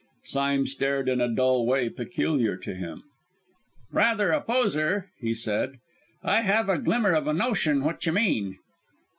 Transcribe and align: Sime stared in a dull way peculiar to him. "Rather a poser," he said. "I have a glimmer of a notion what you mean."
Sime 0.23 0.65
stared 0.65 1.07
in 1.07 1.21
a 1.21 1.31
dull 1.31 1.63
way 1.67 1.87
peculiar 1.87 2.57
to 2.57 2.73
him. 2.73 3.03
"Rather 3.91 4.31
a 4.31 4.41
poser," 4.41 5.11
he 5.19 5.35
said. 5.35 5.73
"I 6.23 6.41
have 6.41 6.69
a 6.69 6.79
glimmer 6.79 7.11
of 7.11 7.27
a 7.27 7.33
notion 7.33 7.83
what 7.83 8.03
you 8.07 8.13
mean." 8.13 8.57